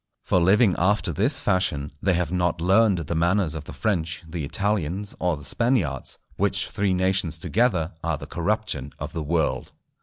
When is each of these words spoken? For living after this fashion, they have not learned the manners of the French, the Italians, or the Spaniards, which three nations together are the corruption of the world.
For 0.23 0.41
living 0.41 0.73
after 0.79 1.13
this 1.13 1.39
fashion, 1.39 1.91
they 2.01 2.15
have 2.15 2.31
not 2.31 2.59
learned 2.59 2.97
the 2.97 3.13
manners 3.13 3.53
of 3.53 3.65
the 3.65 3.71
French, 3.71 4.23
the 4.27 4.43
Italians, 4.43 5.13
or 5.19 5.37
the 5.37 5.45
Spaniards, 5.45 6.17
which 6.37 6.69
three 6.71 6.95
nations 6.95 7.37
together 7.37 7.93
are 8.03 8.17
the 8.17 8.25
corruption 8.25 8.93
of 8.97 9.13
the 9.13 9.21
world. 9.21 9.69